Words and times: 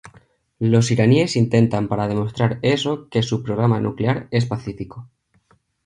Los 0.57 0.89
iraníes 0.89 1.35
intentan 1.35 1.87
para 1.87 2.07
demostrar 2.07 2.57
eso 2.63 3.07
que 3.09 3.21
su 3.21 3.43
programa 3.43 3.79
nuclear 3.79 4.27
es 4.31 4.47
pacífico. 4.47 5.07